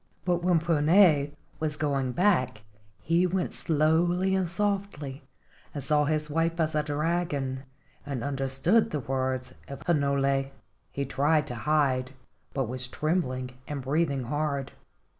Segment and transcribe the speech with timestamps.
[0.25, 1.27] But when Puna
[1.59, 2.63] was going back
[3.03, 5.21] he went slowly and softly,
[5.75, 7.65] and saw his wife as a dragon,
[8.03, 10.47] and understood the words of Hinole.
[10.91, 12.13] He tried to hide,
[12.51, 14.71] but was trembling and breathing hard.